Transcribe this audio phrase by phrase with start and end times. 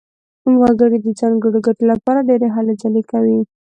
[0.61, 3.39] وګړي د ځانګړو ګټو لپاره ډېرې هلې ځلې کوي.